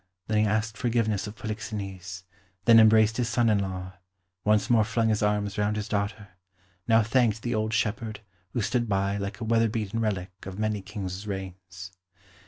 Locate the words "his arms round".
5.09-5.75